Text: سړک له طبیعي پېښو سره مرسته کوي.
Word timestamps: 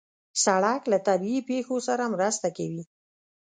سړک 0.43 0.81
له 0.91 0.97
طبیعي 1.07 1.39
پېښو 1.49 1.75
سره 1.87 2.03
مرسته 2.15 2.47
کوي. 2.57 2.83